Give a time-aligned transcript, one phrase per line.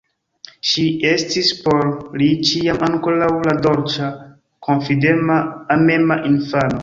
[0.69, 1.83] Ŝi estis por
[2.21, 4.09] li ĉiam ankoraŭ la dolĉa,
[4.69, 5.41] konfidema,
[5.77, 6.79] amema infano.